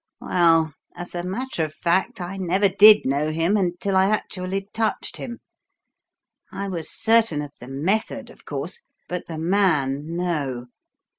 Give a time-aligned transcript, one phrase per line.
[0.19, 5.17] "Well, as a matter of fact, I never did know him until I actually touched
[5.17, 5.37] him.
[6.51, 10.65] I was certain of the method, of course; but the man no.